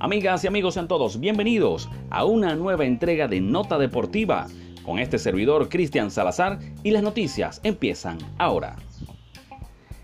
Amigas 0.00 0.44
y 0.44 0.46
amigos, 0.46 0.74
sean 0.74 0.86
todos 0.86 1.18
bienvenidos 1.18 1.88
a 2.10 2.24
una 2.24 2.54
nueva 2.54 2.84
entrega 2.84 3.26
de 3.26 3.40
Nota 3.40 3.78
Deportiva 3.78 4.46
con 4.84 5.00
este 5.00 5.18
servidor 5.18 5.68
Cristian 5.68 6.12
Salazar 6.12 6.60
y 6.84 6.92
las 6.92 7.02
noticias 7.02 7.60
empiezan 7.64 8.16
ahora. 8.38 8.76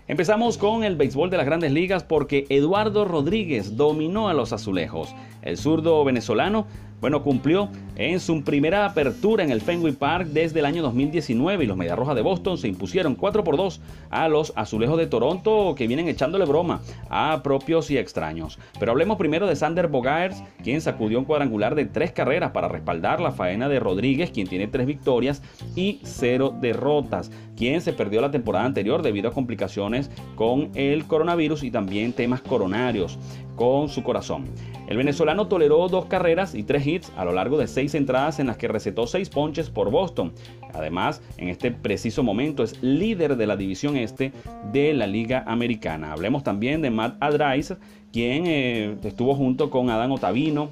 Empezamos 0.09 0.57
con 0.57 0.83
el 0.83 0.97
béisbol 0.97 1.29
de 1.29 1.37
las 1.37 1.45
grandes 1.45 1.71
ligas 1.71 2.03
porque 2.03 2.45
Eduardo 2.49 3.05
Rodríguez 3.05 3.77
dominó 3.77 4.27
a 4.27 4.33
los 4.33 4.51
azulejos. 4.51 5.15
El 5.41 5.55
zurdo 5.55 6.03
venezolano 6.03 6.67
bueno, 7.05 7.21
cumplió 7.21 7.69
en 7.97 8.19
su 8.19 8.43
primera 8.43 8.83
apertura 8.83 9.43
en 9.43 9.51
el 9.51 9.61
Fenway 9.61 9.93
Park 9.93 10.29
desde 10.29 10.57
el 10.57 10.65
año 10.65 10.81
2019 10.81 11.63
y 11.63 11.67
los 11.67 11.77
Mediarrojas 11.77 12.15
de 12.15 12.23
Boston 12.23 12.57
se 12.57 12.67
impusieron 12.67 13.13
4 13.13 13.43
por 13.43 13.57
2 13.57 13.79
a 14.09 14.27
los 14.27 14.53
Azulejos 14.55 14.97
de 14.97 15.05
Toronto 15.05 15.75
que 15.77 15.85
vienen 15.85 16.07
echándole 16.07 16.45
broma 16.45 16.81
a 17.11 17.41
propios 17.43 17.91
y 17.91 17.99
extraños. 17.99 18.57
Pero 18.79 18.91
hablemos 18.91 19.17
primero 19.17 19.45
de 19.45 19.55
Sander 19.55 19.87
Bogaerts, 19.87 20.41
quien 20.63 20.81
sacudió 20.81 21.19
un 21.19 21.25
cuadrangular 21.25 21.75
de 21.75 21.85
tres 21.85 22.11
carreras 22.11 22.49
para 22.53 22.69
respaldar 22.69 23.21
la 23.21 23.31
faena 23.31 23.69
de 23.69 23.79
Rodríguez, 23.79 24.31
quien 24.31 24.47
tiene 24.47 24.65
tres 24.65 24.87
victorias 24.87 25.43
y 25.75 25.99
cero 26.01 26.55
derrotas, 26.59 27.29
quien 27.55 27.81
se 27.81 27.93
perdió 27.93 28.19
la 28.19 28.31
temporada 28.31 28.65
anterior 28.65 29.03
debido 29.03 29.29
a 29.29 29.33
complicaciones 29.33 30.09
con 30.33 30.71
el 30.73 31.05
coronavirus 31.05 31.61
y 31.61 31.69
también 31.69 32.13
temas 32.13 32.41
coronarios 32.41 33.19
con 33.55 33.89
su 33.89 34.03
corazón. 34.03 34.45
El 34.87 34.97
venezolano 34.97 35.47
toleró 35.47 35.87
dos 35.87 36.05
carreras 36.05 36.53
y 36.53 36.63
tres 36.63 36.85
hits 36.85 37.11
a 37.17 37.25
lo 37.25 37.33
largo 37.33 37.57
de 37.57 37.67
seis 37.67 37.95
entradas 37.95 38.39
en 38.39 38.47
las 38.47 38.57
que 38.57 38.67
recetó 38.67 39.07
seis 39.07 39.29
ponches 39.29 39.69
por 39.69 39.89
Boston. 39.89 40.33
Además, 40.73 41.21
en 41.37 41.49
este 41.49 41.71
preciso 41.71 42.21
momento 42.21 42.63
es 42.63 42.81
líder 42.83 43.35
de 43.37 43.47
la 43.47 43.57
división 43.57 43.97
este 43.97 44.31
de 44.71 44.93
la 44.93 45.07
Liga 45.07 45.43
Americana. 45.47 46.11
Hablemos 46.11 46.43
también 46.43 46.81
de 46.81 46.91
Matt 46.91 47.17
Adrice, 47.19 47.77
quien 48.11 48.45
eh, 48.45 48.95
estuvo 49.03 49.33
junto 49.35 49.69
con 49.69 49.89
Adam 49.89 50.11
Otavino 50.11 50.69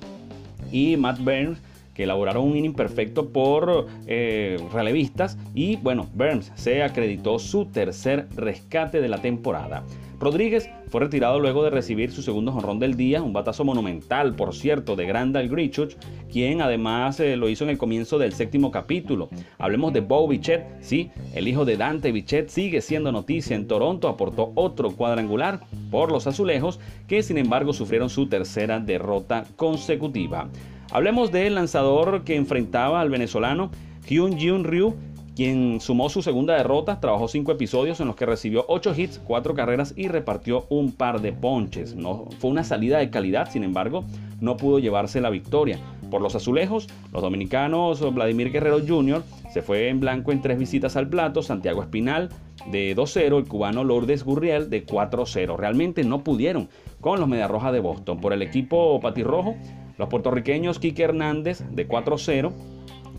y 0.72 0.96
Matt 0.98 1.20
Burns 1.20 1.60
que 1.94 2.04
elaboraron 2.04 2.46
un 2.46 2.58
inning 2.58 2.74
perfecto 2.74 3.30
por 3.30 3.88
eh, 4.08 4.58
relevistas 4.72 5.38
y 5.54 5.76
bueno, 5.78 6.08
Burns 6.14 6.52
se 6.56 6.84
acreditó 6.84 7.40
su 7.40 7.66
tercer 7.66 8.28
rescate 8.36 9.00
de 9.00 9.10
la 9.10 9.20
temporada. 9.20 9.84
Rodríguez 10.20 10.70
fue 10.88 11.02
retirado 11.02 11.40
luego 11.40 11.64
de 11.64 11.70
recibir 11.70 12.12
su 12.12 12.22
segundo 12.22 12.52
jonrón 12.52 12.80
del 12.80 12.96
día, 12.96 13.22
un 13.22 13.34
batazo 13.34 13.66
monumental, 13.66 14.36
por 14.36 14.54
cierto, 14.54 14.96
de 14.96 15.06
Grandal 15.06 15.50
Grichuk, 15.50 15.92
quien 16.32 16.62
además 16.62 17.20
eh, 17.20 17.36
lo 17.36 17.50
hizo 17.50 17.64
en 17.64 17.72
el 17.72 17.78
comienzo 17.78 18.18
del 18.18 18.34
séptimo 18.34 18.72
capítulo. 18.72 19.30
Hablemos 19.58 19.92
de 19.92 20.02
Bo 20.02 20.28
Bichette, 20.28 20.66
sí, 20.82 21.12
el 21.34 21.48
hijo 21.48 21.66
de 21.66 21.78
Dante 21.78 22.12
Bichette 22.12 22.50
sigue 22.50 22.82
siendo 22.82 23.12
noticia 23.12 23.56
en 23.56 23.68
Toronto, 23.68 24.08
aportó 24.08 24.52
otro 24.56 24.92
cuadrangular 24.92 25.62
por 25.92 26.12
los 26.12 26.28
azulejos, 26.28 26.80
que 27.08 27.24
sin 27.24 27.38
embargo 27.38 27.74
sufrieron 27.74 28.10
su 28.10 28.28
tercera 28.28 28.80
derrota 28.80 29.46
consecutiva. 29.56 30.50
Hablemos 30.92 31.32
del 31.32 31.56
lanzador 31.56 32.24
que 32.24 32.36
enfrentaba 32.36 33.02
al 33.02 33.10
venezolano 33.10 33.72
Hyun 34.08 34.40
Jun 34.40 34.64
Ryu, 34.64 34.96
quien 35.36 35.82
sumó 35.82 36.10
su 36.10 36.22
segunda 36.22 36.56
derrota, 36.56 37.00
trabajó 37.00 37.28
cinco 37.28 37.52
episodios 37.52 38.00
en 38.00 38.08
los 38.08 38.16
que 38.16 38.26
recibió 38.26 38.66
ocho 38.68 38.94
hits, 38.96 39.20
cuatro 39.20 39.56
carreras 39.56 39.94
y 39.96 40.08
repartió 40.08 40.66
un 40.70 40.92
par 40.92 41.22
de 41.22 41.34
ponches. 41.34 41.96
No, 41.96 42.28
fue 42.40 42.52
una 42.52 42.64
salida 42.64 43.00
de 43.00 43.10
calidad, 43.10 43.50
sin 43.50 43.64
embargo, 43.64 44.04
no 44.40 44.58
pudo 44.58 44.80
llevarse 44.80 45.22
la 45.22 45.30
victoria. 45.30 45.80
Por 46.12 46.22
los 46.22 46.36
azulejos, 46.36 46.88
los 47.12 47.24
dominicanos 47.24 48.14
Vladimir 48.14 48.52
Guerrero 48.52 48.80
Jr. 48.86 49.24
se 49.52 49.64
fue 49.64 49.90
en 49.90 50.00
blanco 50.00 50.32
en 50.32 50.42
tres 50.42 50.60
visitas 50.60 50.96
al 50.96 51.10
plato, 51.10 51.42
Santiago 51.42 51.82
Espinal 51.82 52.30
de 52.72 52.96
2-0, 52.96 53.38
el 53.38 53.48
cubano 53.48 53.84
Lourdes 53.84 54.24
Gurriel 54.24 54.70
de 54.70 54.86
4-0. 54.86 55.58
Realmente 55.58 56.04
no 56.04 56.24
pudieron 56.24 56.70
con 57.02 57.20
los 57.20 57.28
Mediarrojas 57.28 57.74
de 57.74 57.80
Boston. 57.80 58.20
Por 58.22 58.34
el 58.34 58.42
equipo 58.42 59.00
patirrojo, 59.02 59.56
los 59.98 60.10
puertorriqueños 60.10 60.80
Kike 60.80 61.04
Hernández 61.04 61.64
de 61.72 61.88
4-0, 61.88 62.52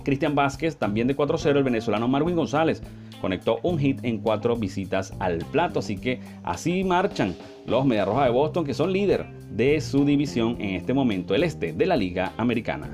Cristian 0.04 0.34
Vázquez, 0.34 0.76
también 0.76 1.08
de 1.08 1.16
4-0, 1.16 1.56
el 1.56 1.64
venezolano 1.64 2.06
Marvin 2.06 2.36
González 2.36 2.82
conectó 3.20 3.58
un 3.62 3.78
hit 3.78 4.00
en 4.04 4.18
cuatro 4.18 4.54
visitas 4.54 5.14
al 5.18 5.38
plato. 5.38 5.78
Así 5.80 5.96
que 5.96 6.20
así 6.42 6.84
marchan 6.84 7.34
los 7.66 7.86
Mediarrojas 7.86 8.26
de 8.26 8.30
Boston, 8.30 8.64
que 8.64 8.74
son 8.74 8.92
líder 8.92 9.26
de 9.50 9.80
su 9.80 10.04
división 10.04 10.56
en 10.60 10.76
este 10.76 10.92
momento, 10.92 11.34
el 11.34 11.42
este 11.42 11.72
de 11.72 11.86
la 11.86 11.96
Liga 11.96 12.32
Americana. 12.36 12.90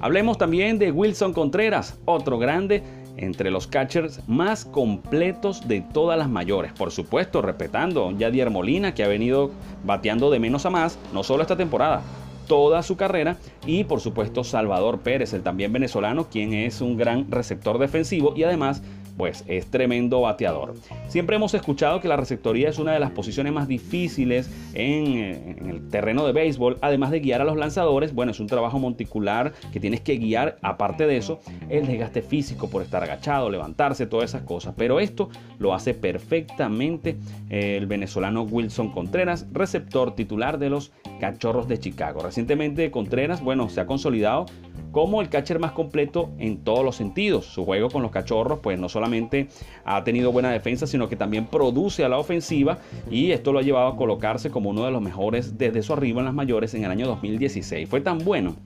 Hablemos 0.00 0.38
también 0.38 0.78
de 0.78 0.92
Wilson 0.92 1.32
Contreras, 1.32 1.98
otro 2.04 2.38
grande 2.38 2.82
entre 3.16 3.50
los 3.50 3.66
catchers 3.66 4.20
más 4.28 4.64
completos 4.64 5.66
de 5.68 5.82
todas 5.82 6.18
las 6.18 6.28
mayores. 6.28 6.72
Por 6.72 6.90
supuesto, 6.90 7.42
respetando 7.42 8.08
a 8.08 8.12
Yadier 8.12 8.50
Molina, 8.50 8.94
que 8.94 9.04
ha 9.04 9.08
venido 9.08 9.50
bateando 9.84 10.30
de 10.30 10.38
menos 10.38 10.64
a 10.64 10.70
más, 10.70 10.98
no 11.12 11.22
solo 11.22 11.42
esta 11.42 11.56
temporada, 11.56 12.02
toda 12.50 12.82
su 12.82 12.96
carrera. 12.96 13.36
Y 13.64 13.84
por 13.84 14.00
supuesto 14.00 14.42
Salvador 14.42 14.98
Pérez, 14.98 15.32
el 15.34 15.44
también 15.44 15.72
venezolano, 15.72 16.28
quien 16.28 16.52
es 16.52 16.80
un 16.80 16.96
gran 16.96 17.30
receptor 17.30 17.78
defensivo 17.78 18.34
y 18.34 18.42
además 18.42 18.82
pues 19.20 19.44
es 19.48 19.66
tremendo 19.66 20.22
bateador. 20.22 20.72
Siempre 21.08 21.36
hemos 21.36 21.52
escuchado 21.52 22.00
que 22.00 22.08
la 22.08 22.16
receptoría 22.16 22.70
es 22.70 22.78
una 22.78 22.92
de 22.92 23.00
las 23.00 23.10
posiciones 23.10 23.52
más 23.52 23.68
difíciles 23.68 24.50
en, 24.72 25.58
el 25.68 25.90
terreno 25.90 26.24
de 26.24 26.32
béisbol, 26.32 26.78
además 26.80 27.10
de 27.10 27.20
guiar 27.20 27.42
a 27.42 27.44
los 27.44 27.58
lanzadores, 27.58 28.14
bueno, 28.14 28.32
es 28.32 28.40
un 28.40 28.46
trabajo 28.46 28.78
monticular 28.78 29.52
que 29.74 29.78
tienes 29.78 30.00
que 30.00 30.16
guiar, 30.16 30.56
aparte 30.62 31.06
de 31.06 31.18
eso, 31.18 31.38
el 31.68 31.86
desgaste 31.86 32.22
físico 32.22 32.70
por 32.70 32.80
estar 32.80 33.02
agachado, 33.02 33.50
levantarse, 33.50 34.06
todas 34.06 34.30
esas 34.30 34.44
cosas, 34.44 34.72
pero 34.74 35.00
esto 35.00 35.28
lo 35.58 35.74
hace 35.74 35.92
perfectamente 35.92 37.18
eh, 37.50 37.76
el 37.76 37.84
venezolano 37.84 38.44
Wilson 38.44 38.90
Contreras, 38.90 39.46
receptor 39.52 40.14
titular 40.14 40.58
de 40.58 40.70
los 40.70 40.92
Cachorros 41.20 41.68
de 41.68 41.78
Chicago. 41.78 42.22
Recientemente 42.22 42.90
Contreras, 42.90 43.42
bueno, 43.42 43.68
se 43.68 43.82
ha 43.82 43.86
consolidado 43.86 44.46
como 44.92 45.20
el 45.20 45.28
catcher 45.28 45.58
más 45.58 45.72
completo 45.72 46.30
en 46.38 46.58
todos 46.58 46.84
los 46.84 46.96
sentidos. 46.96 47.46
Su 47.46 47.64
juego 47.64 47.90
con 47.90 48.02
los 48.02 48.10
cachorros, 48.10 48.60
pues 48.60 48.78
no 48.78 48.88
solamente 48.88 49.48
ha 49.84 50.04
tenido 50.04 50.32
buena 50.32 50.50
defensa, 50.50 50.86
sino 50.86 51.08
que 51.08 51.16
también 51.16 51.46
produce 51.46 52.04
a 52.04 52.08
la 52.08 52.18
ofensiva 52.18 52.78
y 53.10 53.32
esto 53.32 53.52
lo 53.52 53.58
ha 53.58 53.62
llevado 53.62 53.88
a 53.88 53.96
colocarse 53.96 54.50
como 54.50 54.70
uno 54.70 54.84
de 54.84 54.90
los 54.90 55.02
mejores 55.02 55.58
desde 55.58 55.82
su 55.82 55.92
arriba 55.92 56.20
en 56.20 56.26
las 56.26 56.34
mayores 56.34 56.74
en 56.74 56.84
el 56.84 56.90
año 56.90 57.06
2016. 57.06 57.88
Fue 57.88 58.00
tan 58.00 58.18
bueno 58.18 58.56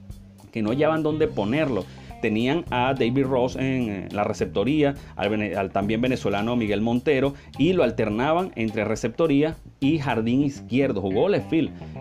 que 0.53 0.63
no 0.63 0.71
hallaban 0.71 1.03
dónde 1.03 1.27
ponerlo 1.27 1.85
tenían 2.25 2.65
a 2.71 2.95
David 2.95 3.27
Ross 3.27 3.55
en 3.55 3.91
eh, 3.91 4.09
la 4.11 4.25
receptoría, 4.25 4.95
al, 5.15 5.71
también 5.73 6.01
venezolano 6.01 6.57
Miguel 6.57 6.81
Montero, 6.81 7.35
y 7.59 7.75
lo 7.75 7.83
alternaban 7.83 8.51
entre 8.57 8.83
receptoría 8.87 9.57
y 9.79 9.99
jardín 9.99 10.43
izquierdo. 10.43 11.03
Jugó 11.03 11.29
left 11.29 11.53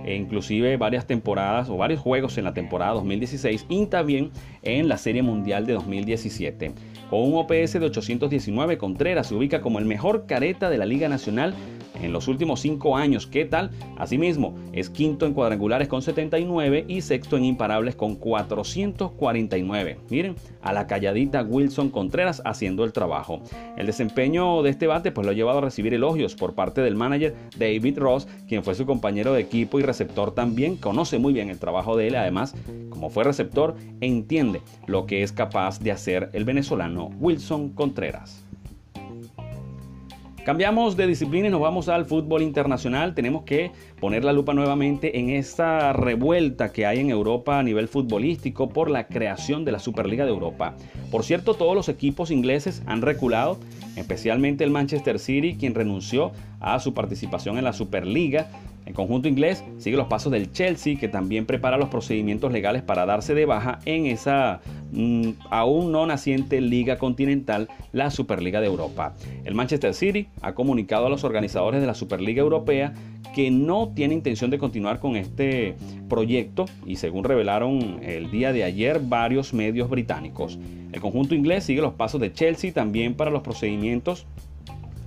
e 0.05 0.15
inclusive 0.15 0.77
varias 0.77 1.07
temporadas 1.07 1.69
o 1.69 1.77
varios 1.77 1.99
juegos 1.99 2.37
en 2.37 2.43
la 2.43 2.53
temporada 2.53 2.93
2016 2.93 3.65
y 3.69 3.85
también 3.87 4.31
en 4.61 4.87
la 4.87 4.97
Serie 4.97 5.23
Mundial 5.23 5.65
de 5.65 5.73
2017. 5.73 6.73
Con 7.09 7.21
un 7.21 7.35
OPS 7.35 7.73
de 7.73 7.85
819, 7.85 8.77
Contreras 8.77 9.27
se 9.27 9.35
ubica 9.35 9.61
como 9.61 9.79
el 9.79 9.85
mejor 9.85 10.25
careta 10.25 10.69
de 10.69 10.77
la 10.77 10.85
Liga 10.85 11.09
Nacional 11.09 11.53
en 12.01 12.13
los 12.13 12.27
últimos 12.27 12.59
cinco 12.59 12.97
años. 12.97 13.27
¿Qué 13.27 13.45
tal? 13.45 13.71
Asimismo, 13.97 14.55
es 14.71 14.89
quinto 14.89 15.25
en 15.25 15.33
cuadrangulares 15.33 15.87
con 15.87 16.01
79 16.01 16.85
y 16.87 17.01
sexto 17.01 17.37
en 17.37 17.45
imparables 17.45 17.95
con 17.95 18.15
449. 18.15 19.97
Miren, 20.09 20.35
a 20.61 20.73
la 20.73 20.87
calladita 20.87 21.43
Wilson 21.43 21.89
Contreras 21.89 22.41
haciendo 22.45 22.83
el 22.83 22.93
trabajo. 22.93 23.41
El 23.77 23.85
desempeño 23.85 24.63
de 24.63 24.69
este 24.69 24.87
bate 24.87 25.11
pues 25.11 25.25
lo 25.25 25.31
ha 25.31 25.35
llevado 25.35 25.59
a 25.59 25.61
recibir 25.61 25.93
elogios 25.93 26.35
por 26.35 26.53
parte 26.53 26.81
del 26.81 26.95
manager 26.95 27.35
David 27.57 27.97
Ross, 27.97 28.27
quien 28.47 28.63
fue 28.63 28.75
su 28.75 28.85
compañero 28.85 29.33
de 29.33 29.41
equipo 29.41 29.79
y 29.79 29.83
receptor 29.83 30.33
también, 30.33 30.75
conoce 30.77 31.19
muy 31.19 31.33
bien 31.33 31.49
el 31.49 31.59
trabajo 31.59 31.95
de 31.97 32.07
él, 32.07 32.15
además, 32.15 32.55
como 32.89 33.09
fue 33.09 33.23
receptor, 33.23 33.75
entiende 34.01 34.61
lo 34.87 35.05
que 35.05 35.23
es 35.23 35.31
capaz 35.31 35.79
de 35.79 35.91
hacer 35.91 36.29
el 36.33 36.45
venezolano 36.45 37.09
Wilson 37.19 37.69
Contreras. 37.69 38.42
Cambiamos 40.45 40.97
de 40.97 41.07
disciplina 41.07 41.47
y 41.47 41.51
nos 41.51 41.61
vamos 41.61 41.87
al 41.87 42.03
fútbol 42.03 42.41
internacional. 42.41 43.15
Tenemos 43.15 43.43
que 43.43 43.71
poner 44.01 44.25
la 44.25 44.33
lupa 44.33 44.53
nuevamente 44.53 45.17
en 45.17 45.29
esta 45.29 45.93
revuelta 45.93 46.73
que 46.73 46.85
hay 46.85 46.99
en 46.99 47.09
Europa 47.09 47.59
a 47.59 47.63
nivel 47.63 47.87
futbolístico 47.87 48.67
por 48.67 48.91
la 48.91 49.07
creación 49.07 49.63
de 49.63 49.71
la 49.71 49.79
Superliga 49.79 50.25
de 50.25 50.31
Europa. 50.31 50.75
Por 51.11 51.23
cierto, 51.23 51.53
todos 51.53 51.75
los 51.75 51.87
equipos 51.87 52.29
ingleses 52.29 52.83
han 52.87 53.01
reculado, 53.01 53.57
especialmente 53.95 54.65
el 54.65 54.71
Manchester 54.71 55.17
City, 55.17 55.55
quien 55.57 55.75
renunció 55.75 56.33
a 56.59 56.77
su 56.81 56.93
participación 56.93 57.57
en 57.57 57.63
la 57.63 57.71
Superliga 57.71 58.49
el 58.85 58.93
conjunto 58.93 59.27
inglés 59.27 59.63
sigue 59.77 59.97
los 59.97 60.07
pasos 60.07 60.31
del 60.31 60.51
Chelsea, 60.51 60.97
que 60.97 61.07
también 61.07 61.45
prepara 61.45 61.77
los 61.77 61.89
procedimientos 61.89 62.51
legales 62.51 62.81
para 62.81 63.05
darse 63.05 63.33
de 63.33 63.45
baja 63.45 63.79
en 63.85 64.07
esa 64.07 64.61
mm, 64.93 65.29
aún 65.49 65.91
no 65.91 66.05
naciente 66.05 66.61
Liga 66.61 66.97
Continental, 66.97 67.67
la 67.91 68.11
Superliga 68.11 68.61
de 68.61 68.67
Europa. 68.67 69.13
El 69.43 69.55
Manchester 69.55 69.93
City 69.93 70.27
ha 70.41 70.53
comunicado 70.53 71.07
a 71.07 71.09
los 71.09 71.23
organizadores 71.23 71.81
de 71.81 71.87
la 71.87 71.95
Superliga 71.95 72.41
Europea 72.41 72.93
que 73.33 73.49
no 73.51 73.89
tiene 73.89 74.13
intención 74.13 74.51
de 74.51 74.59
continuar 74.59 74.99
con 74.99 75.15
este 75.15 75.75
proyecto 76.07 76.65
y 76.85 76.97
según 76.97 77.23
revelaron 77.23 77.99
el 78.03 78.29
día 78.31 78.53
de 78.53 78.63
ayer 78.63 79.01
varios 79.03 79.53
medios 79.53 79.89
británicos. 79.89 80.59
El 80.91 81.01
conjunto 81.01 81.33
inglés 81.33 81.63
sigue 81.63 81.81
los 81.81 81.93
pasos 81.95 82.21
de 82.21 82.31
Chelsea 82.31 82.71
también 82.71 83.15
para 83.15 83.31
los 83.31 83.41
procedimientos 83.41 84.27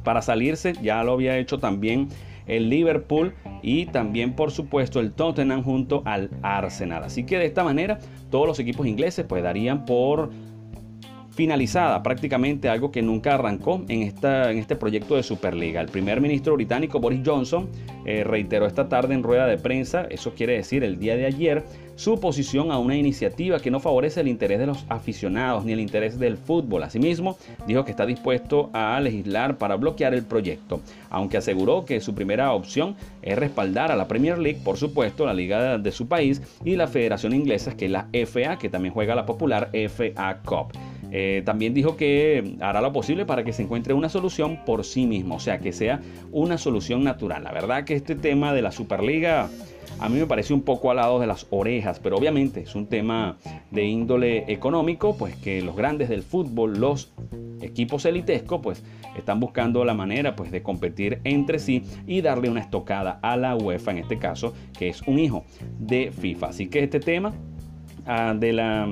para 0.03 0.23
salirse, 0.23 0.75
ya 0.83 1.03
lo 1.03 1.15
había 1.15 1.37
hecho 1.37 1.59
también 1.59 2.09
el 2.47 2.69
Liverpool 2.71 3.35
y 3.63 3.87
también 3.87 4.35
por 4.35 4.51
supuesto 4.51 5.01
el 5.01 5.13
Tottenham 5.13 5.63
junto 5.63 6.03
al 6.05 6.31
Arsenal. 6.43 7.05
Así 7.05 7.25
que 7.25 7.39
de 7.39 7.47
esta 7.47 7.65
manera 7.65 7.99
todos 8.31 8.47
los 8.47 8.59
equipos 8.59 8.87
ingleses 8.87 9.25
pues 9.27 9.43
darían 9.43 9.85
por 9.85 10.31
finalizada 11.37 12.03
prácticamente 12.03 12.71
algo 12.71 12.91
que 12.91 13.03
nunca 13.03 13.35
arrancó 13.35 13.85
en, 13.89 14.03
esta, 14.03 14.51
en 14.51 14.57
este 14.57 14.75
proyecto 14.75 15.17
de 15.17 15.23
Superliga. 15.23 15.83
El 15.83 15.89
primer 15.89 16.23
ministro 16.23 16.55
británico 16.55 16.99
Boris 16.99 17.21
Johnson 17.25 17.69
eh, 18.07 18.25
reiteró 18.25 18.67
esta 18.67 18.89
tarde 18.89 19.13
en 19.13 19.23
rueda 19.23 19.47
de 19.47 19.59
prensa, 19.59 20.07
eso 20.09 20.33
quiere 20.35 20.55
decir 20.55 20.83
el 20.83 20.99
día 20.99 21.15
de 21.15 21.27
ayer, 21.27 21.63
su 21.95 22.15
oposición 22.15 22.73
a 22.73 22.79
una 22.79 22.97
iniciativa 22.97 23.61
que 23.61 23.71
no 23.71 23.81
favorece 23.81 24.21
el 24.21 24.29
interés 24.29 24.59
de 24.59 24.67
los 24.67 24.87
aficionados 24.89 25.65
ni 25.65 25.73
el 25.73 25.81
interés 25.81 26.19
del 26.19 26.39
fútbol. 26.39 26.83
Asimismo, 26.83 27.37
dijo 27.67 27.85
que 27.85 27.91
está 27.91 28.07
dispuesto 28.07 28.71
a 28.73 28.99
legislar 29.01 29.59
para 29.59 29.77
bloquear 29.77 30.15
el 30.15 30.23
proyecto, 30.23 30.81
aunque 31.11 31.37
aseguró 31.37 31.85
que 31.85 32.01
su 32.01 32.15
primera 32.15 32.53
opción 32.53 32.97
es 33.21 33.37
respaldar 33.39 33.93
a 33.93 33.97
la 33.97 34.09
Premier 34.09 34.39
League, 34.39 34.61
por 34.65 34.79
supuesto, 34.79 35.27
la 35.27 35.35
liga 35.35 35.77
de 35.77 35.93
su 35.93 36.09
país 36.09 36.41
y 36.65 36.77
la 36.77 36.87
Federación 36.87 37.35
Inglesa, 37.35 37.77
que 37.77 37.87
es 37.87 37.91
la 37.91 38.09
FA, 38.27 38.57
que 38.57 38.71
también 38.71 38.95
juega 38.95 39.15
la 39.15 39.27
popular 39.27 39.71
FA 39.73 40.39
Cup. 40.45 40.73
Eh, 41.19 41.41
también 41.47 41.73
dijo 41.73 41.97
que 41.97 42.59
hará 42.61 42.83
lo 42.83 42.93
posible 42.93 43.25
para 43.25 43.43
que 43.43 43.55
se 43.55 43.63
encuentre 43.63 43.95
una 43.95 44.11
solución 44.11 44.59
por 44.67 44.85
sí 44.85 45.07
mismo, 45.07 45.37
o 45.37 45.41
sea, 45.41 45.61
que 45.61 45.73
sea 45.73 46.03
una 46.31 46.59
solución 46.59 47.05
natural. 47.05 47.43
La 47.43 47.53
verdad 47.53 47.85
que 47.85 47.95
este 47.95 48.17
tema 48.17 48.53
de 48.53 48.61
la 48.61 48.71
Superliga 48.71 49.49
a 49.99 50.11
mí 50.11 50.19
me 50.19 50.27
parece 50.27 50.53
un 50.53 50.61
poco 50.61 50.91
al 50.91 50.99
lado 50.99 51.19
de 51.19 51.27
las 51.27 51.47
orejas, 51.49 52.01
pero 52.01 52.19
obviamente 52.19 52.61
es 52.61 52.75
un 52.75 52.87
tema 52.87 53.39
de 53.71 53.87
índole 53.87 54.45
económico, 54.53 55.17
pues 55.17 55.35
que 55.37 55.63
los 55.63 55.75
grandes 55.75 56.11
del 56.11 56.23
fútbol, 56.23 56.79
los 56.79 57.15
equipos 57.63 58.05
elitescos, 58.05 58.61
pues 58.63 58.85
están 59.17 59.41
buscando 59.41 59.87
la 59.87 59.95
manera 59.95 60.37
pues 60.37 60.51
de 60.51 60.63
competir 60.63 61.21
entre 61.25 61.59
sí 61.61 61.83
y 62.07 62.21
darle 62.21 62.51
una 62.51 62.61
estocada 62.61 63.21
a 63.23 63.39
la 63.39 63.57
UEFA 63.57 63.93
en 63.93 63.99
este 63.99 64.19
caso, 64.19 64.53
que 64.79 64.91
es 64.91 65.01
un 65.07 65.19
hijo 65.19 65.47
de 65.79 66.13
FIFA. 66.13 66.49
Así 66.49 66.67
que 66.67 66.83
este 66.83 67.01
tema 67.01 67.33
ah, 68.05 68.35
de 68.39 68.53
la 68.53 68.87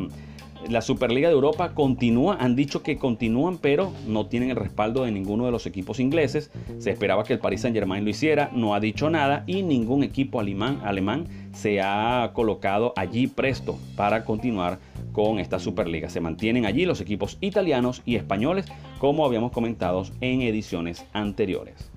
la 0.69 0.83
Superliga 0.83 1.29
de 1.29 1.35
Europa 1.35 1.75
continúa, 1.75 2.37
han 2.41 2.57
dicho 2.57 2.83
que 2.83 2.97
continúan, 2.97 3.59
pero 3.59 3.93
no 4.07 4.27
tienen 4.27 4.51
el 4.51 4.57
respaldo 4.57 5.05
de 5.05 5.11
ninguno 5.11 5.45
de 5.45 5.51
los 5.51 5.67
equipos 5.67 6.01
ingleses. 6.01 6.51
Se 6.79 6.91
esperaba 6.91 7.25
que 7.25 7.35
el 7.35 7.39
Paris 7.39 7.63
Saint 7.63 7.77
Germain 7.77 8.05
lo 8.05 8.11
hiciera, 8.11 8.51
no 8.55 8.75
ha 8.75 8.81
dicho 8.81 9.11
nada 9.11 9.45
y 9.47 9.63
ningún 9.63 10.03
equipo 10.03 10.41
alemán, 10.41 10.81
alemán 10.85 11.29
se 11.53 11.81
ha 11.81 12.31
colocado 12.35 12.93
allí 12.97 13.27
presto 13.27 13.79
para 13.97 14.25
continuar 14.25 14.79
con 15.13 15.39
esta 15.39 15.59
Superliga. 15.59 16.09
Se 16.09 16.21
mantienen 16.21 16.67
allí 16.67 16.87
los 16.87 17.01
equipos 17.01 17.39
italianos 17.41 18.03
y 18.05 18.17
españoles, 18.17 18.67
como 18.99 19.25
habíamos 19.25 19.53
comentado 19.53 20.05
en 20.21 20.43
ediciones 20.43 21.05
anteriores. 21.13 21.94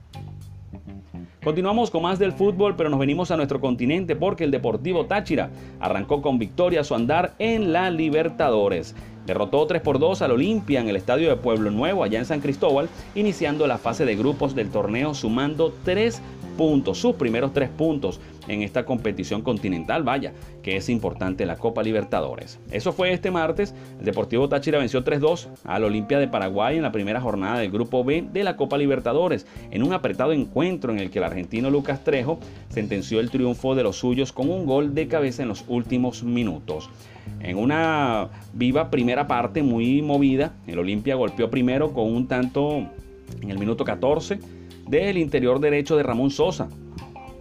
Continuamos 1.47 1.91
con 1.91 2.01
más 2.01 2.19
del 2.19 2.33
fútbol, 2.33 2.75
pero 2.75 2.89
nos 2.89 2.99
venimos 2.99 3.31
a 3.31 3.37
nuestro 3.37 3.61
continente 3.61 4.17
porque 4.17 4.43
el 4.43 4.51
Deportivo 4.51 5.05
Táchira 5.05 5.49
arrancó 5.79 6.21
con 6.21 6.39
victoria 6.39 6.83
su 6.83 6.93
andar 6.93 7.35
en 7.39 7.71
la 7.71 7.89
Libertadores. 7.89 8.93
Derrotó 9.25 9.65
3 9.65 9.81
por 9.81 9.97
2 9.97 10.21
al 10.23 10.31
Olimpia 10.31 10.81
en 10.81 10.89
el 10.89 10.97
estadio 10.97 11.29
de 11.29 11.37
Pueblo 11.37 11.71
Nuevo, 11.71 12.03
allá 12.03 12.19
en 12.19 12.25
San 12.25 12.41
Cristóbal, 12.41 12.89
iniciando 13.15 13.65
la 13.65 13.77
fase 13.77 14.03
de 14.03 14.17
grupos 14.17 14.55
del 14.55 14.69
torneo 14.69 15.13
sumando 15.13 15.73
3 15.85 16.21
puntos, 16.57 16.97
sus 16.97 17.15
primeros 17.15 17.53
3 17.53 17.69
puntos 17.69 18.19
en 18.47 18.61
esta 18.61 18.85
competición 18.85 19.41
continental, 19.41 20.03
vaya, 20.03 20.33
que 20.63 20.75
es 20.75 20.89
importante 20.89 21.45
la 21.45 21.55
Copa 21.55 21.83
Libertadores. 21.83 22.59
Eso 22.71 22.91
fue 22.91 23.13
este 23.13 23.31
martes, 23.31 23.73
el 23.99 24.05
Deportivo 24.05 24.49
Táchira 24.49 24.79
venció 24.79 25.03
3-2 25.03 25.47
al 25.63 25.83
Olimpia 25.83 26.19
de 26.19 26.27
Paraguay 26.27 26.77
en 26.77 26.83
la 26.83 26.91
primera 26.91 27.21
jornada 27.21 27.59
del 27.59 27.71
Grupo 27.71 28.03
B 28.03 28.25
de 28.33 28.43
la 28.43 28.57
Copa 28.57 28.77
Libertadores, 28.77 29.45
en 29.71 29.83
un 29.83 29.93
apretado 29.93 30.33
encuentro 30.33 30.91
en 30.91 30.99
el 30.99 31.09
que 31.09 31.19
el 31.19 31.25
argentino 31.25 31.69
Lucas 31.69 32.03
Trejo 32.03 32.39
sentenció 32.69 33.19
el 33.19 33.29
triunfo 33.29 33.75
de 33.75 33.83
los 33.83 33.97
suyos 33.97 34.33
con 34.33 34.49
un 34.49 34.65
gol 34.65 34.93
de 34.93 35.07
cabeza 35.07 35.43
en 35.43 35.49
los 35.49 35.63
últimos 35.67 36.23
minutos. 36.23 36.89
En 37.41 37.57
una 37.57 38.29
viva 38.53 38.89
primera 38.89 39.27
parte 39.27 39.61
muy 39.61 40.01
movida, 40.01 40.53
el 40.65 40.79
Olimpia 40.79 41.15
golpeó 41.15 41.49
primero 41.49 41.93
con 41.93 42.11
un 42.13 42.27
tanto 42.27 42.77
en 43.41 43.51
el 43.51 43.59
minuto 43.59 43.83
14 43.83 44.39
del 44.87 45.17
interior 45.17 45.59
derecho 45.59 45.97
de 45.97 46.03
Ramón 46.03 46.31
Sosa, 46.31 46.69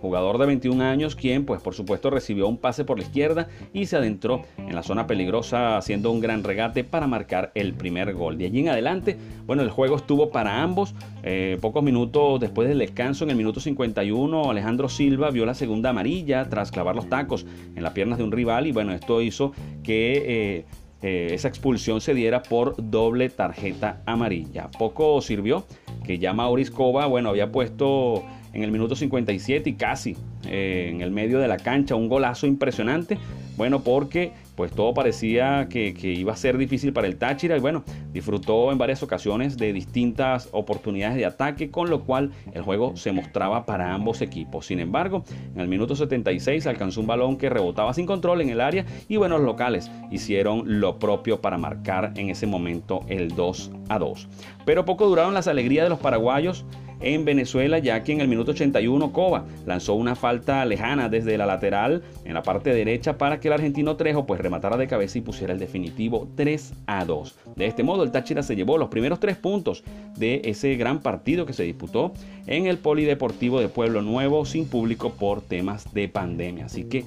jugador 0.00 0.38
de 0.38 0.46
21 0.46 0.84
años, 0.84 1.16
quien 1.16 1.44
pues 1.44 1.60
por 1.60 1.74
supuesto 1.74 2.10
recibió 2.10 2.46
un 2.48 2.58
pase 2.58 2.84
por 2.84 2.98
la 2.98 3.04
izquierda 3.04 3.48
y 3.72 3.86
se 3.86 3.96
adentró 3.96 4.42
en 4.56 4.74
la 4.74 4.82
zona 4.82 5.06
peligrosa 5.06 5.76
haciendo 5.76 6.10
un 6.10 6.20
gran 6.20 6.44
regate 6.44 6.84
para 6.84 7.06
marcar 7.06 7.50
el 7.54 7.74
primer 7.74 8.14
gol. 8.14 8.38
De 8.38 8.46
allí 8.46 8.60
en 8.60 8.68
adelante, 8.68 9.16
bueno, 9.46 9.62
el 9.62 9.70
juego 9.70 9.96
estuvo 9.96 10.30
para 10.30 10.62
ambos. 10.62 10.94
Eh, 11.22 11.58
pocos 11.60 11.82
minutos 11.82 12.38
después 12.40 12.68
del 12.68 12.78
descanso, 12.78 13.24
en 13.24 13.30
el 13.30 13.36
minuto 13.36 13.58
51, 13.58 14.50
Alejandro 14.50 14.88
Silva 14.88 15.30
vio 15.30 15.44
la 15.44 15.54
segunda 15.54 15.90
amarilla 15.90 16.48
tras 16.48 16.70
clavar 16.70 16.94
los 16.94 17.08
tacos 17.08 17.46
en 17.74 17.82
las 17.82 17.92
piernas 17.92 18.18
de 18.18 18.24
un 18.24 18.32
rival 18.32 18.66
y 18.66 18.72
bueno, 18.72 18.92
esto 18.92 19.20
hizo 19.20 19.52
que... 19.82 20.22
Eh, 20.26 20.64
eh, 21.02 21.28
esa 21.32 21.48
expulsión 21.48 22.00
se 22.00 22.14
diera 22.14 22.42
por 22.42 22.74
doble 22.78 23.28
tarjeta 23.28 24.02
amarilla. 24.06 24.70
Poco 24.78 25.20
sirvió 25.20 25.64
que 26.04 26.18
ya 26.18 26.32
Maurice 26.32 26.72
Cova, 26.72 27.06
bueno, 27.06 27.28
había 27.30 27.52
puesto 27.52 28.24
en 28.56 28.62
el 28.62 28.72
minuto 28.72 28.96
57 28.96 29.68
y 29.68 29.74
casi 29.74 30.16
eh, 30.48 30.88
en 30.90 31.02
el 31.02 31.10
medio 31.10 31.38
de 31.38 31.46
la 31.46 31.58
cancha, 31.58 31.94
un 31.94 32.08
golazo 32.08 32.46
impresionante. 32.46 33.18
Bueno, 33.58 33.82
porque 33.82 34.32
pues 34.54 34.72
todo 34.72 34.94
parecía 34.94 35.68
que, 35.68 35.94
iba 36.02 36.32
a 36.32 36.36
ser 36.36 36.56
difícil 36.56 36.94
para 36.94 37.06
el 37.06 37.16
Táchira 37.16 37.56
y 37.56 37.60
bueno, 37.60 37.84
disfrutó 38.12 38.72
en 38.72 38.78
varias 38.78 39.02
ocasiones 39.02 39.58
de 39.58 39.72
distintas 39.74 40.48
oportunidades 40.52 41.16
de 41.16 41.26
ataque, 41.26 41.70
con 41.70 41.90
lo 41.90 42.04
cual 42.04 42.32
el 42.52 42.62
juego 42.62 42.96
se 42.96 43.12
mostraba 43.12 43.66
para 43.66 43.92
ambos 43.92 44.22
equipos. 44.22 44.66
Sin 44.66 44.80
embargo, 44.80 45.24
en 45.54 45.60
el 45.60 45.68
minuto 45.68 45.94
76 45.94 46.66
alcanzó 46.66 47.02
un 47.02 47.06
balón 47.06 47.36
que 47.36 47.50
rebotaba 47.50 47.92
sin 47.92 48.06
control 48.06 48.40
en 48.40 48.48
el 48.48 48.62
área 48.62 48.86
y 49.08 49.16
bueno, 49.16 49.36
los 49.36 49.46
locales 49.46 49.90
hicieron 50.10 50.80
lo 50.80 50.98
propio 50.98 51.42
para 51.42 51.58
marcar 51.58 52.12
en 52.16 52.30
ese 52.30 52.46
momento 52.46 53.00
el 53.08 53.28
2 53.28 53.70
a 53.90 53.98
2. 53.98 54.28
Pero 54.64 54.86
poco 54.86 55.06
duraron 55.06 55.34
las 55.34 55.48
alegrías 55.48 55.84
de 55.84 55.90
los 55.90 55.98
paraguayos 55.98 56.64
en 57.00 57.24
Venezuela, 57.24 57.78
ya 57.78 58.02
que 58.02 58.12
en 58.12 58.20
el 58.20 58.28
minuto 58.28 58.52
81 58.52 59.12
Cova 59.12 59.44
lanzó 59.66 59.94
una 59.94 60.14
falta 60.14 60.64
lejana 60.64 61.08
desde 61.08 61.38
la 61.38 61.46
lateral 61.46 62.02
en 62.24 62.34
la 62.34 62.42
parte 62.42 62.72
derecha 62.72 63.18
para 63.18 63.40
que 63.40 63.48
el 63.48 63.54
argentino 63.54 63.96
Trejo 63.96 64.26
pues 64.26 64.40
rematara 64.40 64.76
de 64.76 64.86
cabeza 64.86 65.18
y 65.18 65.22
pusiera 65.22 65.52
el 65.52 65.58
definitivo 65.58 66.28
3 66.36 66.72
a 66.86 67.04
2. 67.04 67.38
De 67.56 67.66
este 67.66 67.82
modo 67.82 68.02
el 68.02 68.10
Táchira 68.10 68.42
se 68.42 68.56
llevó 68.56 68.78
los 68.78 68.88
primeros 68.88 69.20
tres 69.20 69.36
puntos 69.36 69.82
de 70.16 70.42
ese 70.44 70.76
gran 70.76 71.00
partido 71.00 71.46
que 71.46 71.52
se 71.52 71.62
disputó 71.62 72.12
en 72.46 72.66
el 72.66 72.78
Polideportivo 72.78 73.60
de 73.60 73.68
Pueblo 73.68 74.02
Nuevo 74.02 74.44
sin 74.46 74.68
público 74.68 75.10
por 75.10 75.42
temas 75.42 75.92
de 75.92 76.08
pandemia. 76.08 76.66
Así 76.66 76.84
que 76.84 77.04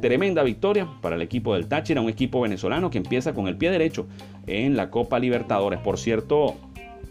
tremenda 0.00 0.42
victoria 0.42 0.88
para 1.00 1.16
el 1.16 1.22
equipo 1.22 1.54
del 1.54 1.66
Táchira, 1.66 2.00
un 2.00 2.08
equipo 2.08 2.40
venezolano 2.40 2.90
que 2.90 2.98
empieza 2.98 3.34
con 3.34 3.48
el 3.48 3.56
pie 3.56 3.70
derecho 3.70 4.06
en 4.46 4.76
la 4.76 4.90
Copa 4.90 5.18
Libertadores. 5.18 5.80
Por 5.80 5.98
cierto, 5.98 6.56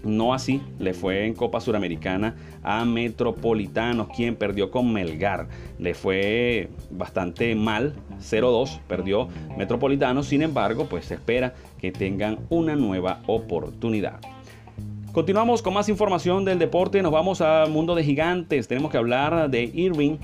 no 0.03 0.33
así 0.33 0.61
le 0.79 0.93
fue 0.93 1.25
en 1.25 1.33
Copa 1.33 1.61
Suramericana 1.61 2.35
a 2.63 2.85
Metropolitanos, 2.85 4.07
quien 4.15 4.35
perdió 4.35 4.71
con 4.71 4.91
Melgar. 4.91 5.47
Le 5.79 5.93
fue 5.93 6.69
bastante 6.91 7.55
mal, 7.55 7.93
0-2, 8.19 8.79
perdió 8.87 9.27
Metropolitanos. 9.57 10.27
Sin 10.27 10.41
embargo, 10.41 10.87
pues 10.89 11.05
se 11.05 11.15
espera 11.15 11.53
que 11.79 11.91
tengan 11.91 12.39
una 12.49 12.75
nueva 12.75 13.21
oportunidad. 13.27 14.19
Continuamos 15.11 15.63
con 15.63 15.73
más 15.73 15.89
información 15.89 16.45
del 16.45 16.59
deporte. 16.59 17.01
Nos 17.01 17.11
vamos 17.11 17.41
al 17.41 17.71
mundo 17.71 17.95
de 17.95 18.03
gigantes. 18.03 18.67
Tenemos 18.67 18.91
que 18.91 18.97
hablar 18.97 19.49
de 19.49 19.63
Irving 19.63 20.17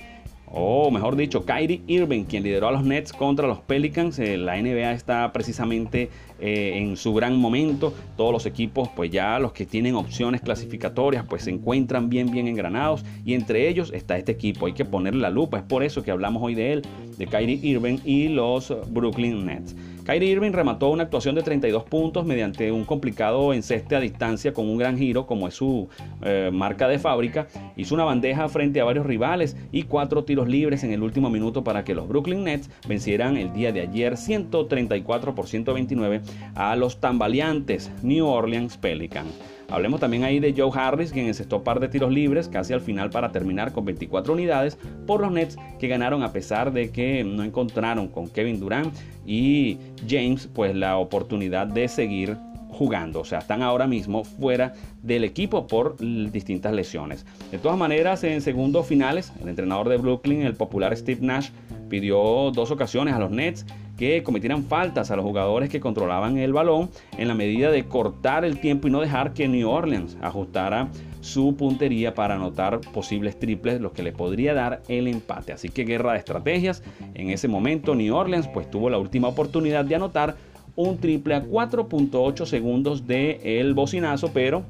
o 0.55 0.91
mejor 0.91 1.15
dicho, 1.15 1.45
Kyrie 1.45 1.81
Irving, 1.87 2.25
quien 2.25 2.43
lideró 2.43 2.67
a 2.67 2.71
los 2.71 2.83
Nets 2.83 3.11
contra 3.11 3.47
los 3.47 3.59
Pelicans. 3.61 4.19
Eh, 4.19 4.37
la 4.37 4.55
NBA 4.61 4.91
está 4.91 5.33
precisamente 5.33 6.11
eh, 6.39 6.73
en 6.75 6.95
su 6.95 7.11
gran 7.15 7.35
momento. 7.37 7.91
Todos 8.15 8.31
los 8.31 8.45
equipos, 8.45 8.87
pues 8.95 9.09
ya 9.09 9.39
los 9.39 9.51
que 9.51 9.65
tienen 9.65 9.95
opciones 9.95 10.41
clasificatorias, 10.41 11.25
pues 11.27 11.45
se 11.45 11.49
encuentran 11.49 12.07
bien, 12.07 12.29
bien 12.29 12.47
engranados. 12.47 13.03
Y 13.25 13.33
entre 13.33 13.67
ellos 13.67 13.91
está 13.95 14.15
este 14.15 14.31
equipo. 14.31 14.67
Hay 14.67 14.73
que 14.73 14.85
ponerle 14.85 15.21
la 15.21 15.31
lupa. 15.31 15.57
Es 15.57 15.63
por 15.63 15.81
eso 15.83 16.03
que 16.03 16.11
hablamos 16.11 16.43
hoy 16.43 16.53
de 16.53 16.73
él, 16.73 16.81
de 17.17 17.25
Kyrie 17.25 17.59
Irving 17.63 17.97
y 18.05 18.27
los 18.27 18.71
Brooklyn 18.91 19.47
Nets. 19.47 19.75
Kyrie 20.05 20.31
Irving 20.31 20.51
remató 20.51 20.89
una 20.89 21.03
actuación 21.03 21.35
de 21.35 21.43
32 21.43 21.83
puntos 21.85 22.25
mediante 22.25 22.71
un 22.73 22.83
complicado 22.83 23.53
enceste 23.53 23.95
a 23.95 24.01
distancia 24.01 24.53
con 24.53 24.67
un 24.67 24.77
gran 24.77 24.97
giro 24.97 25.25
como 25.25 25.47
es 25.47 25.53
su 25.53 25.87
eh, 26.21 26.49
marca 26.51 26.89
de 26.89 26.99
fábrica. 26.99 27.47
Hizo 27.77 27.95
una 27.95 28.03
bandeja 28.03 28.49
frente 28.49 28.81
a 28.81 28.83
varios 28.83 29.05
rivales 29.05 29.55
y 29.71 29.83
cuatro 29.83 30.25
tiros 30.25 30.49
libres 30.49 30.83
en 30.83 30.91
el 30.91 31.03
último 31.03 31.29
minuto 31.29 31.63
para 31.63 31.85
que 31.85 31.95
los 31.95 32.07
Brooklyn 32.07 32.43
Nets 32.43 32.69
vencieran 32.87 33.37
el 33.37 33.53
día 33.53 33.71
de 33.71 33.81
ayer 33.81 34.17
134 34.17 35.35
por 35.35 35.47
129 35.47 36.21
a 36.55 36.75
los 36.75 36.99
tambaleantes 36.99 37.89
New 38.01 38.27
Orleans 38.27 38.77
Pelicans. 38.77 39.52
Hablemos 39.69 39.99
también 39.99 40.23
ahí 40.23 40.39
de 40.39 40.53
Joe 40.55 40.71
Harris, 40.73 41.11
quien 41.11 41.27
encestó 41.27 41.63
par 41.63 41.79
de 41.79 41.87
tiros 41.87 42.11
libres 42.11 42.47
casi 42.47 42.73
al 42.73 42.81
final 42.81 43.09
para 43.09 43.31
terminar 43.31 43.71
con 43.71 43.85
24 43.85 44.33
unidades 44.33 44.77
por 45.07 45.21
los 45.21 45.31
Nets 45.31 45.57
que 45.79 45.87
ganaron 45.87 46.23
a 46.23 46.31
pesar 46.31 46.71
de 46.73 46.91
que 46.91 47.23
no 47.23 47.43
encontraron 47.43 48.07
con 48.07 48.29
Kevin 48.29 48.59
Durant 48.59 48.93
y 49.25 49.77
James 50.07 50.49
pues 50.53 50.75
la 50.75 50.97
oportunidad 50.97 51.67
de 51.67 51.87
seguir 51.87 52.37
jugando, 52.73 53.21
o 53.21 53.25
sea, 53.25 53.39
están 53.39 53.61
ahora 53.61 53.87
mismo 53.87 54.23
fuera 54.23 54.73
del 55.01 55.23
equipo 55.23 55.67
por 55.67 55.95
distintas 56.31 56.73
lesiones. 56.73 57.25
De 57.51 57.59
todas 57.59 57.77
maneras, 57.77 58.23
en 58.23 58.41
segundos 58.41 58.87
finales, 58.87 59.31
el 59.41 59.47
entrenador 59.47 59.89
de 59.89 59.97
Brooklyn, 59.97 60.41
el 60.41 60.55
popular 60.55 60.95
Steve 60.97 61.21
Nash, 61.21 61.49
pidió 61.89 62.51
dos 62.51 62.71
ocasiones 62.71 63.13
a 63.13 63.19
los 63.19 63.29
Nets 63.29 63.65
que 63.97 64.23
cometieran 64.23 64.63
faltas 64.63 65.11
a 65.11 65.15
los 65.15 65.25
jugadores 65.25 65.69
que 65.69 65.79
controlaban 65.79 66.37
el 66.37 66.53
balón 66.53 66.89
en 67.17 67.27
la 67.27 67.35
medida 67.35 67.71
de 67.71 67.85
cortar 67.85 68.43
el 68.43 68.59
tiempo 68.59 68.87
y 68.87 68.91
no 68.91 69.01
dejar 69.01 69.33
que 69.33 69.47
New 69.47 69.69
Orleans 69.69 70.17
ajustara 70.21 70.89
su 71.21 71.55
puntería 71.55 72.13
para 72.13 72.35
anotar 72.35 72.81
posibles 72.81 73.39
triples, 73.39 73.79
lo 73.79 73.93
que 73.93 74.03
le 74.03 74.11
podría 74.11 74.53
dar 74.53 74.81
el 74.87 75.07
empate. 75.07 75.53
Así 75.53 75.69
que 75.69 75.85
guerra 75.85 76.13
de 76.13 76.19
estrategias. 76.19 76.83
En 77.13 77.29
ese 77.29 77.47
momento 77.47 77.95
New 77.95 78.15
Orleans 78.15 78.47
pues 78.47 78.69
tuvo 78.69 78.89
la 78.89 78.97
última 78.97 79.29
oportunidad 79.29 79.85
de 79.85 79.95
anotar 79.95 80.35
un 80.75 80.97
triple 80.97 81.35
a 81.35 81.43
4.8 81.43 82.45
segundos 82.45 83.05
del 83.07 83.39
el 83.43 83.73
bocinazo, 83.73 84.31
pero 84.33 84.63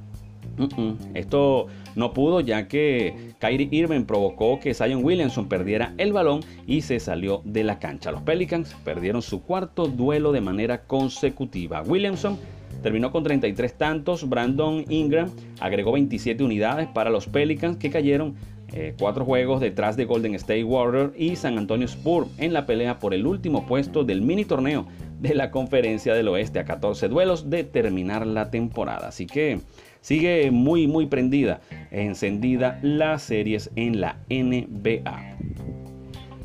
esto 1.13 1.67
no 1.95 2.13
pudo 2.13 2.39
ya 2.41 2.67
que 2.67 3.33
Kyrie 3.39 3.69
Irving 3.72 4.03
provocó 4.03 4.60
que 4.60 4.74
Zion 4.74 5.03
Williamson 5.03 5.48
perdiera 5.48 5.93
el 5.98 6.13
balón 6.13 6.41
y 6.67 6.81
se 6.81 7.00
salió 7.00 7.41
de 7.43 7.63
la 7.63 7.79
cancha. 7.79 8.12
Los 8.12 8.22
Pelicans 8.22 8.75
perdieron 8.83 9.22
su 9.22 9.41
cuarto 9.43 9.88
duelo 9.88 10.31
de 10.31 10.41
manera 10.41 10.83
consecutiva. 10.83 11.81
Williamson 11.81 12.38
terminó 12.81 13.12
con 13.12 13.24
33 13.24 13.74
tantos, 13.77 14.27
Brandon 14.27 14.86
Ingram 14.89 15.29
agregó 15.60 15.91
27 15.93 16.43
unidades 16.43 16.88
para 16.88 17.10
los 17.10 17.27
Pelicans 17.27 17.77
que 17.77 17.89
cayeron 17.89 18.36
eh, 18.75 18.95
cuatro 18.98 19.24
juegos 19.24 19.62
detrás 19.62 19.95
de 19.98 20.05
Golden 20.05 20.33
State 20.33 20.63
Warriors 20.63 21.13
y 21.15 21.36
San 21.36 21.60
Antonio 21.60 21.86
Spurs 21.86 22.27
en 22.39 22.53
la 22.53 22.65
pelea 22.65 22.98
por 22.98 23.13
el 23.13 23.27
último 23.27 23.67
puesto 23.67 24.03
del 24.03 24.24
mini 24.24 24.45
torneo 24.45 24.88
de 25.19 25.36
la 25.36 25.51
Conferencia 25.51 26.15
del 26.15 26.27
Oeste 26.27 26.57
a 26.60 26.65
14 26.65 27.07
duelos 27.07 27.51
de 27.51 27.63
terminar 27.63 28.25
la 28.25 28.50
temporada. 28.50 29.10
Así 29.10 29.27
que 29.27 29.60
sigue 30.03 30.51
muy 30.51 30.86
muy 30.86 31.07
prendida, 31.07 31.62
encendida 31.89 32.77
las 32.83 33.24
series 33.24 33.72
en 33.75 34.01
la 34.01 34.17
NBA. 34.29 35.38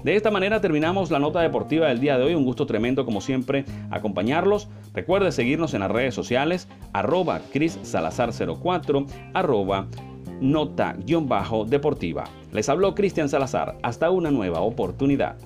De 0.05 0.15
esta 0.15 0.31
manera 0.31 0.61
terminamos 0.61 1.11
la 1.11 1.19
nota 1.19 1.41
deportiva 1.41 1.89
del 1.89 1.99
día 2.01 2.17
de 2.17 2.25
hoy. 2.25 2.35
Un 2.35 2.45
gusto 2.45 2.67
tremendo 2.67 3.05
como 3.05 3.21
siempre 3.21 3.65
acompañarlos. 3.91 4.69
Recuerde 4.95 5.33
seguirnos 5.33 5.75
en 5.75 5.81
las 5.81 5.91
redes 5.91 6.15
sociales 6.15 6.69
arroba 6.93 7.41
Cris 7.53 7.81
Salazar 7.83 8.31
04 8.33 9.07
arroba 9.35 9.89
nota-deportiva. 10.41 12.25
Les 12.53 12.69
habló 12.69 12.95
Cristian 12.95 13.29
Salazar. 13.29 13.77
Hasta 13.83 14.11
una 14.11 14.31
nueva 14.31 14.61
oportunidad. 14.61 15.37